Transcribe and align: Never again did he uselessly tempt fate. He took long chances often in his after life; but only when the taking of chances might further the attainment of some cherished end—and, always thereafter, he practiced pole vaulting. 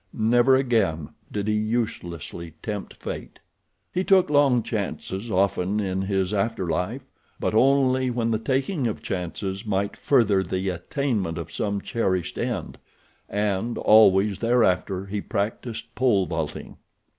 Never 0.15 0.55
again 0.55 1.09
did 1.31 1.47
he 1.47 1.53
uselessly 1.53 2.55
tempt 2.63 2.95
fate. 2.95 3.39
He 3.93 4.03
took 4.03 4.31
long 4.31 4.63
chances 4.63 5.29
often 5.29 5.79
in 5.79 6.01
his 6.01 6.33
after 6.33 6.67
life; 6.67 7.05
but 7.39 7.53
only 7.53 8.09
when 8.09 8.31
the 8.31 8.39
taking 8.39 8.87
of 8.87 9.03
chances 9.03 9.63
might 9.63 9.95
further 9.95 10.41
the 10.41 10.69
attainment 10.69 11.37
of 11.37 11.51
some 11.51 11.81
cherished 11.81 12.39
end—and, 12.39 13.77
always 13.77 14.39
thereafter, 14.39 15.05
he 15.05 15.21
practiced 15.21 15.93
pole 15.93 16.25
vaulting. 16.25 16.77